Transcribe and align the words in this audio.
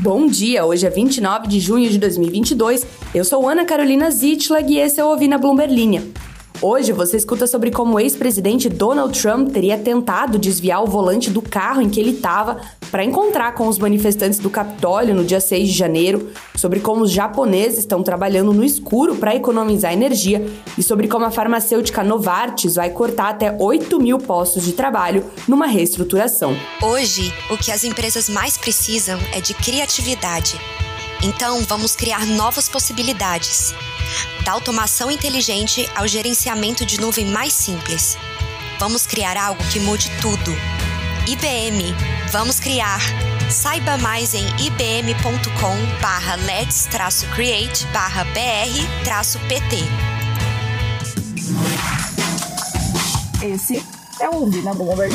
Bom 0.00 0.28
dia, 0.28 0.64
hoje 0.64 0.86
é 0.86 0.90
29 0.90 1.48
de 1.48 1.58
junho 1.58 1.90
de 1.90 1.98
2022. 1.98 2.86
Eu 3.12 3.24
sou 3.24 3.48
Ana 3.48 3.64
Carolina 3.64 4.08
Zitlag 4.12 4.72
e 4.72 4.78
esse 4.78 5.00
é 5.00 5.04
o 5.04 5.08
Ouvi 5.08 5.26
na 5.26 5.38
Bloomberg 5.38 5.74
Linha. 5.74 6.04
Hoje 6.60 6.92
você 6.92 7.16
escuta 7.16 7.46
sobre 7.46 7.70
como 7.70 7.94
o 7.94 8.00
ex-presidente 8.00 8.68
Donald 8.68 9.16
Trump 9.20 9.52
teria 9.52 9.78
tentado 9.78 10.36
desviar 10.40 10.82
o 10.82 10.86
volante 10.86 11.30
do 11.30 11.40
carro 11.40 11.80
em 11.80 11.88
que 11.88 12.00
ele 12.00 12.10
estava 12.10 12.60
para 12.90 13.04
encontrar 13.04 13.54
com 13.54 13.68
os 13.68 13.78
manifestantes 13.78 14.40
do 14.40 14.50
Capitólio 14.50 15.14
no 15.14 15.24
dia 15.24 15.38
6 15.38 15.68
de 15.68 15.74
janeiro, 15.74 16.32
sobre 16.56 16.80
como 16.80 17.04
os 17.04 17.12
japoneses 17.12 17.78
estão 17.78 18.02
trabalhando 18.02 18.52
no 18.52 18.64
escuro 18.64 19.14
para 19.14 19.36
economizar 19.36 19.92
energia 19.92 20.44
e 20.76 20.82
sobre 20.82 21.06
como 21.06 21.26
a 21.26 21.30
farmacêutica 21.30 22.02
Novartis 22.02 22.74
vai 22.74 22.90
cortar 22.90 23.28
até 23.28 23.56
8 23.56 24.00
mil 24.00 24.18
postos 24.18 24.64
de 24.64 24.72
trabalho 24.72 25.24
numa 25.46 25.66
reestruturação. 25.66 26.56
Hoje, 26.82 27.32
o 27.50 27.56
que 27.56 27.70
as 27.70 27.84
empresas 27.84 28.28
mais 28.28 28.58
precisam 28.58 29.18
é 29.32 29.40
de 29.40 29.54
criatividade. 29.54 30.58
Então, 31.22 31.64
vamos 31.64 31.96
criar 31.96 32.24
novas 32.26 32.68
possibilidades 32.68 33.74
da 34.44 34.52
automação 34.52 35.10
inteligente 35.10 35.88
ao 35.94 36.06
gerenciamento 36.06 36.86
de 36.86 37.00
nuvem 37.00 37.26
mais 37.26 37.52
simples. 37.52 38.16
Vamos 38.78 39.06
criar 39.06 39.36
algo 39.36 39.62
que 39.64 39.80
mude 39.80 40.10
tudo. 40.20 40.56
IBM, 41.26 41.94
vamos 42.30 42.60
criar. 42.60 43.00
Saiba 43.50 43.98
mais 43.98 44.34
em 44.34 44.46
ibm.com 44.58 46.00
barra 46.00 46.36
lets-create 46.36 47.86
barra 47.86 48.24
br-pt. 48.24 49.84
Esse 53.42 53.84
é 54.20 54.28
o 54.28 54.36
Ouvi 54.36 54.62
na 54.62 54.74
Bloomberg. 54.74 55.14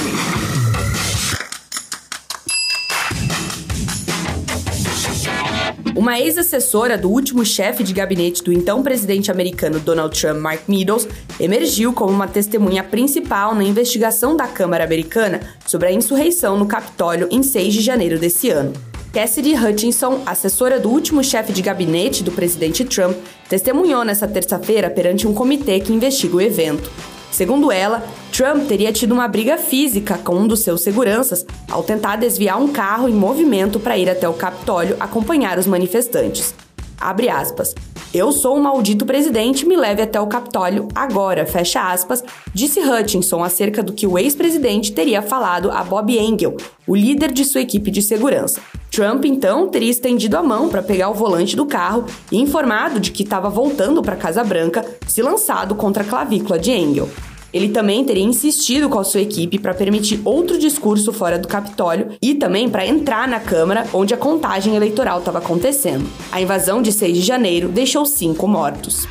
Uma 5.96 6.20
ex-assessora 6.20 6.98
do 6.98 7.08
último 7.08 7.46
chefe 7.46 7.84
de 7.84 7.94
gabinete 7.94 8.44
do 8.44 8.52
então 8.52 8.82
presidente 8.82 9.30
americano 9.30 9.80
Donald 9.80 10.20
Trump, 10.20 10.40
Mark 10.40 10.62
Meadows, 10.68 11.08
emergiu 11.40 11.94
como 11.94 12.12
uma 12.12 12.28
testemunha 12.28 12.84
principal 12.84 13.54
na 13.54 13.64
investigação 13.64 14.36
da 14.36 14.48
Câmara 14.48 14.84
Americana 14.84 15.42
sobre 15.68 15.90
a 15.90 15.92
insurreição 15.92 16.58
no 16.58 16.66
Capitólio 16.66 17.28
em 17.30 17.44
6 17.44 17.76
de 17.76 17.82
janeiro 17.82 18.18
desse 18.18 18.50
ano. 18.50 18.74
Cassidy 19.14 19.54
Hutchinson, 19.54 20.24
assessora 20.26 20.80
do 20.80 20.90
último 20.90 21.24
chefe 21.24 21.54
de 21.54 21.62
gabinete 21.62 22.24
do 22.24 22.32
presidente 22.32 22.84
Trump, 22.84 23.16
testemunhou 23.48 24.04
nesta 24.04 24.28
terça-feira 24.28 24.90
perante 24.90 25.28
um 25.28 25.34
comitê 25.36 25.80
que 25.80 25.94
investiga 25.94 26.38
o 26.38 26.42
evento. 26.42 26.90
Segundo 27.32 27.72
ela, 27.72 28.04
Trump 28.34 28.68
teria 28.68 28.92
tido 28.92 29.12
uma 29.12 29.28
briga 29.28 29.60
física 29.60 30.18
com 30.18 30.34
um 30.34 30.48
dos 30.48 30.62
seus 30.62 30.82
seguranças 30.82 31.46
ao 31.70 31.84
tentar 31.84 32.16
desviar 32.16 32.60
um 32.60 32.68
carro 32.68 33.08
em 33.08 33.14
movimento 33.14 33.80
para 33.80 33.96
ir 33.96 34.10
até 34.10 34.28
o 34.28 34.34
Capitólio 34.34 34.98
acompanhar 35.00 35.60
os 35.60 35.68
manifestantes. 35.68 36.56
Abre 37.00 37.30
aspas. 37.30 37.76
Eu 38.12 38.32
sou 38.32 38.58
um 38.58 38.62
maldito 38.62 39.06
presidente, 39.06 39.68
me 39.68 39.76
leve 39.76 40.02
até 40.02 40.20
o 40.20 40.26
Capitólio 40.26 40.88
agora, 40.96 41.46
fecha 41.46 41.92
aspas, 41.92 42.24
disse 42.52 42.80
Hutchinson 42.80 43.44
acerca 43.44 43.84
do 43.84 43.94
que 43.94 44.08
o 44.08 44.18
ex-presidente 44.18 44.94
teria 44.94 45.22
falado 45.22 45.70
a 45.70 45.84
Bob 45.84 46.18
Engel, 46.18 46.58
o 46.88 46.96
líder 46.96 47.32
de 47.32 47.46
sua 47.46 47.62
equipe 47.62 47.92
de 47.92 48.02
segurança. 48.02 48.60
Trump 48.92 49.26
então 49.26 49.68
teria 49.68 49.92
estendido 49.92 50.38
a 50.38 50.44
mão 50.44 50.70
para 50.70 50.82
pegar 50.82 51.10
o 51.10 51.16
volante 51.16 51.56
do 51.56 51.68
carro 51.68 52.06
e 52.32 52.40
informado 52.40 53.00
de 53.00 53.12
que 53.12 53.22
estava 53.22 53.50
voltando 53.50 54.02
para 54.02 54.14
a 54.14 54.18
Casa 54.18 54.44
Branca, 54.44 54.84
se 55.08 55.22
lançado 55.22 55.76
contra 55.76 56.02
a 56.04 56.08
clavícula 56.08 56.58
de 56.58 56.72
Engel. 56.72 57.10
Ele 57.54 57.70
também 57.70 58.04
teria 58.04 58.24
insistido 58.24 58.90
com 58.90 59.00
a 59.00 59.04
sua 59.04 59.22
equipe 59.22 59.60
para 59.60 59.74
permitir 59.74 60.20
outro 60.26 60.58
discurso 60.58 61.14
fora 61.14 61.38
do 61.38 61.48
Capitólio 61.48 62.18
e 62.22 62.34
também 62.36 62.68
para 62.70 62.86
entrar 62.86 63.28
na 63.28 63.40
Câmara 63.40 63.88
onde 63.94 64.14
a 64.14 64.18
contagem 64.18 64.76
eleitoral 64.76 65.20
estava 65.20 65.38
acontecendo. 65.38 66.10
A 66.32 66.42
invasão 66.42 66.82
de 66.82 66.92
6 66.92 67.18
de 67.18 67.22
janeiro 67.22 67.70
deixou 67.70 68.06
cinco 68.06 68.48
mortos. 68.48 69.08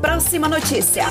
Próxima 0.00 0.48
notícia. 0.48 1.04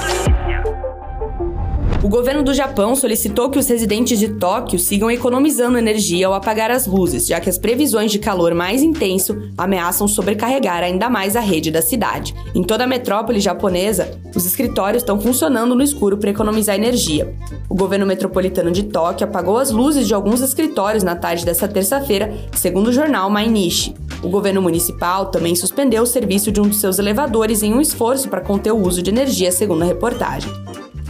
O 2.01 2.07
governo 2.07 2.41
do 2.41 2.53
Japão 2.53 2.95
solicitou 2.95 3.49
que 3.49 3.59
os 3.59 3.67
residentes 3.67 4.17
de 4.17 4.29
Tóquio 4.29 4.79
sigam 4.79 5.11
economizando 5.11 5.77
energia 5.77 6.27
ao 6.27 6.33
apagar 6.33 6.71
as 6.71 6.87
luzes, 6.87 7.27
já 7.27 7.41
que 7.41 7.49
as 7.49 7.57
previsões 7.57 8.09
de 8.09 8.19
calor 8.19 8.53
mais 8.53 8.81
intenso 8.81 9.37
ameaçam 9.57 10.07
sobrecarregar 10.07 10.81
ainda 10.81 11.09
mais 11.09 11.35
a 11.35 11.41
rede 11.41 11.69
da 11.69 11.81
cidade. 11.81 12.33
Em 12.55 12.63
toda 12.63 12.85
a 12.85 12.87
metrópole 12.87 13.41
japonesa, 13.41 14.17
os 14.33 14.45
escritórios 14.45 15.03
estão 15.03 15.19
funcionando 15.19 15.75
no 15.75 15.83
escuro 15.83 16.17
para 16.17 16.29
economizar 16.29 16.73
energia. 16.73 17.35
O 17.67 17.75
governo 17.75 18.05
metropolitano 18.05 18.71
de 18.71 18.83
Tóquio 18.83 19.27
apagou 19.27 19.57
as 19.57 19.69
luzes 19.69 20.07
de 20.07 20.13
alguns 20.13 20.39
escritórios 20.39 21.03
na 21.03 21.17
tarde 21.17 21.43
desta 21.43 21.67
terça-feira, 21.67 22.33
segundo 22.53 22.87
o 22.87 22.93
jornal 22.93 23.29
Mainichi. 23.29 23.93
O 24.23 24.29
governo 24.29 24.61
municipal 24.61 25.25
também 25.25 25.53
suspendeu 25.53 26.03
o 26.03 26.07
serviço 26.07 26.49
de 26.49 26.61
um 26.61 26.67
dos 26.69 26.79
seus 26.79 26.97
elevadores 26.97 27.61
em 27.61 27.73
um 27.73 27.81
esforço 27.81 28.29
para 28.29 28.39
conter 28.39 28.71
o 28.71 28.87
uso 28.87 29.01
de 29.01 29.09
energia, 29.09 29.51
segundo 29.51 29.81
a 29.81 29.85
reportagem. 29.85 30.49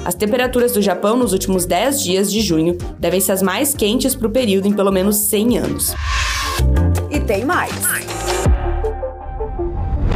As 0.10 0.16
temperaturas 0.16 0.72
do 0.72 0.82
Japão 0.82 1.16
nos 1.16 1.34
últimos 1.34 1.68
10 1.68 2.02
dias 2.02 2.32
de 2.32 2.42
junho 2.42 2.76
devem 2.98 3.22
ser 3.22 3.34
as 3.34 3.44
mais 3.44 3.76
quentes 3.76 4.16
para 4.16 4.26
o 4.26 4.32
período 4.32 4.68
em 4.68 4.74
pelo 4.74 4.92
menos 4.92 5.16
100 5.18 5.60
anos. 5.60 5.96
E 7.12 7.20
tem 7.20 7.46
mais. 7.46 7.72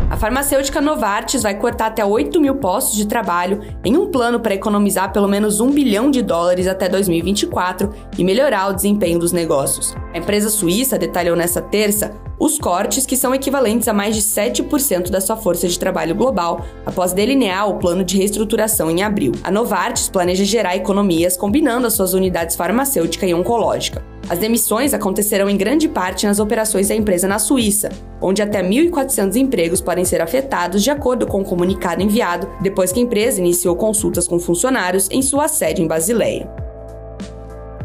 A 0.10 0.18
farmacêutica 0.18 0.82
Novartis 0.82 1.44
vai 1.44 1.54
cortar 1.54 1.86
até 1.86 2.04
8 2.04 2.42
mil 2.42 2.56
postos 2.56 2.98
de 2.98 3.06
trabalho 3.06 3.62
em 3.86 3.96
um 3.96 4.10
plano 4.10 4.40
para 4.40 4.56
economizar 4.56 5.14
pelo 5.14 5.28
menos 5.28 5.60
1 5.60 5.70
bilhão 5.70 6.10
de 6.10 6.24
dólares 6.24 6.66
até 6.66 6.90
2024 6.90 7.94
e 8.18 8.24
melhorar 8.24 8.70
o 8.70 8.74
desempenho 8.74 9.20
dos 9.20 9.32
negócios. 9.32 9.96
A 10.12 10.18
empresa 10.18 10.50
suíça 10.50 10.98
detalhou 10.98 11.36
nesta 11.36 11.62
terça 11.62 12.20
os 12.44 12.60
cortes, 12.60 13.06
que 13.06 13.16
são 13.16 13.34
equivalentes 13.34 13.88
a 13.88 13.94
mais 13.94 14.14
de 14.14 14.22
7% 14.22 15.10
da 15.10 15.22
sua 15.22 15.38
força 15.38 15.66
de 15.66 15.80
trabalho 15.80 16.14
global, 16.14 16.66
após 16.86 17.14
delinear 17.14 17.70
o 17.70 17.78
plano 17.78 18.04
de 18.04 18.18
reestruturação 18.18 18.92
em 18.92 19.02
abril. 19.02 19.32
A 19.46 19.50
Novartis 19.50 20.10
planeja 20.10 20.44
gerar 20.44 20.76
economias 20.76 21.38
combinando 21.38 21.88
as 21.88 21.94
suas 21.94 22.14
unidades 22.14 22.58
farmacêutica 22.58 23.26
e 23.26 23.34
oncológica. 23.34 24.04
As 24.28 24.40
demissões 24.40 24.94
acontecerão 24.94 25.50
em 25.50 25.56
grande 25.56 25.88
parte 25.88 26.28
nas 26.28 26.40
operações 26.40 26.90
da 26.90 26.96
empresa 26.96 27.30
na 27.30 27.40
Suíça, 27.40 27.90
onde 28.22 28.42
até 28.42 28.62
1.400 28.62 29.38
empregos 29.38 29.80
podem 29.80 30.04
ser 30.04 30.22
afetados 30.22 30.84
de 30.84 30.92
acordo 30.92 31.26
com 31.26 31.42
o 31.42 31.46
comunicado 31.46 32.02
enviado 32.02 32.50
depois 32.62 32.92
que 32.92 33.00
a 33.00 33.04
empresa 33.04 33.40
iniciou 33.40 33.76
consultas 33.78 34.28
com 34.28 34.38
funcionários 34.38 35.10
em 35.10 35.22
sua 35.22 35.48
sede 35.48 35.82
em 35.82 35.88
Basileia. 35.88 36.50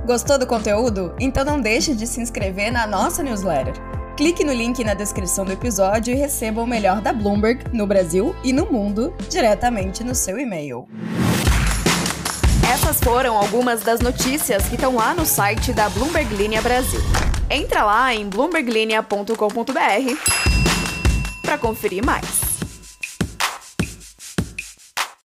Gostou 0.04 0.36
do 0.36 0.46
conteúdo? 0.46 1.14
Então 1.20 1.44
não 1.44 1.60
deixe 1.60 1.94
de 1.94 2.06
se 2.06 2.20
inscrever 2.20 2.72
na 2.72 2.86
nossa 2.86 3.22
newsletter. 3.22 3.87
Clique 4.18 4.42
no 4.42 4.52
link 4.52 4.82
na 4.82 4.94
descrição 4.94 5.44
do 5.44 5.52
episódio 5.52 6.12
e 6.12 6.16
receba 6.16 6.60
o 6.60 6.66
melhor 6.66 7.00
da 7.00 7.12
Bloomberg 7.12 7.66
no 7.72 7.86
Brasil 7.86 8.34
e 8.42 8.52
no 8.52 8.66
mundo 8.66 9.14
diretamente 9.30 10.02
no 10.02 10.12
seu 10.12 10.40
e-mail. 10.40 10.88
Essas 12.68 12.98
foram 12.98 13.38
algumas 13.38 13.82
das 13.82 14.00
notícias 14.00 14.64
que 14.64 14.74
estão 14.74 14.96
lá 14.96 15.14
no 15.14 15.24
site 15.24 15.72
da 15.72 15.88
Bloomberg 15.90 16.34
Linha 16.34 16.60
Brasil. 16.60 16.98
Entra 17.48 17.84
lá 17.84 18.12
em 18.12 18.28
bloomberglinea.com.br 18.28 19.34
para 21.40 21.56
conferir 21.56 22.04
mais. 22.04 22.47